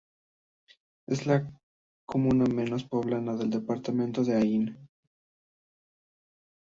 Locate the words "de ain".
4.23-4.89